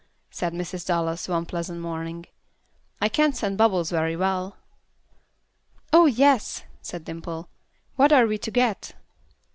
said 0.31 0.51
Mrs. 0.51 0.87
Dallas, 0.87 1.27
one 1.27 1.45
pleasant 1.45 1.79
morning. 1.79 2.25
"I 2.99 3.07
can't 3.07 3.35
send 3.37 3.55
Bubbles 3.59 3.91
very 3.91 4.15
well." 4.15 4.57
"Oh, 5.93 6.07
yes," 6.07 6.63
said 6.81 7.05
Dimple. 7.05 7.49
"What 7.97 8.11
are 8.11 8.25
we 8.25 8.39
to 8.39 8.49
get?" 8.49 8.93